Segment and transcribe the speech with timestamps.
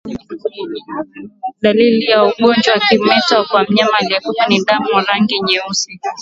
[1.61, 5.99] Dalili za ugonjwa wa kimeta kwa mnyama aliyekufa ni damu yenye rangi nyeusi